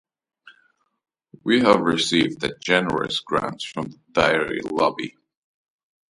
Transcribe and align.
We 1.43 1.59
have 1.59 1.81
received 1.81 2.43
a 2.43 2.57
generous 2.57 3.19
grant 3.19 3.61
from 3.61 3.91
the 3.91 3.99
dairy 4.13 4.59
lobby. 4.61 5.15